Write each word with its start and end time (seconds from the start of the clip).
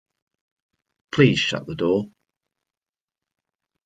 Please 1.11 1.37
shut 1.37 1.67
the 1.67 1.75
door. 1.75 2.05